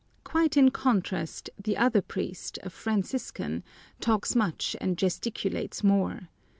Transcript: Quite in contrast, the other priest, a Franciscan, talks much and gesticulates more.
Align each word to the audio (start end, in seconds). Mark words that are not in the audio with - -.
Quite 0.23 0.57
in 0.57 0.71
contrast, 0.71 1.51
the 1.63 1.77
other 1.77 2.01
priest, 2.01 2.57
a 2.63 2.71
Franciscan, 2.71 3.63
talks 3.99 4.35
much 4.35 4.75
and 4.81 4.97
gesticulates 4.97 5.83
more. 5.83 6.27